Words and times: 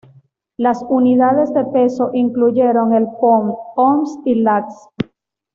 Las 0.57 0.83
unidades 0.89 1.53
de 1.53 1.63
peso 1.63 2.09
incluyeron 2.13 2.91
el 2.95 3.05
"pond", 3.19 3.53
ons 3.75 4.17
y 4.25 4.33
"last". 4.33 4.89